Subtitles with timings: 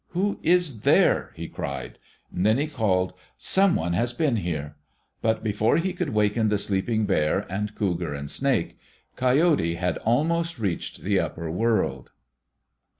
[0.13, 1.99] "Who is there?" he cried.
[2.31, 4.75] Then he called, "Some one has been here."
[5.21, 8.79] But before he could waken the sleeping Bear and Cougar and Snake,
[9.15, 12.09] Coyote had almost reached the upper world.